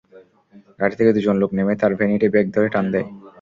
[0.79, 3.07] গাড়ি থেকে দুজন লোক নেমে তাঁর ভ্যানিটি ব্যাগ ধরে টান দেয়।